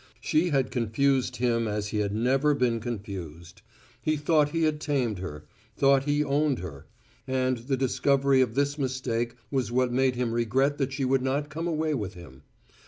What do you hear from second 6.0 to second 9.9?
he owned her; and the discovery of this mistake was